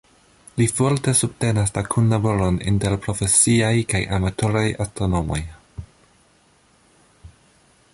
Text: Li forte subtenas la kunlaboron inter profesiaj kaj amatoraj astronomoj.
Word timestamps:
Li 0.59 0.65
forte 0.77 1.11
subtenas 1.19 1.73
la 1.75 1.83
kunlaboron 1.95 2.57
inter 2.73 2.97
profesiaj 3.05 3.71
kaj 3.93 4.03
amatoraj 4.19 4.67
astronomoj. 4.87 5.43